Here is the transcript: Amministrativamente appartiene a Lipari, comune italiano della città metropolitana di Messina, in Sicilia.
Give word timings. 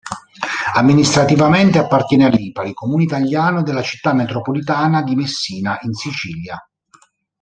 Amministrativamente 0.73 1.77
appartiene 1.77 2.25
a 2.25 2.29
Lipari, 2.29 2.73
comune 2.73 3.03
italiano 3.03 3.61
della 3.61 3.83
città 3.83 4.13
metropolitana 4.13 5.03
di 5.03 5.13
Messina, 5.15 5.77
in 5.81 5.93
Sicilia. 5.93 6.57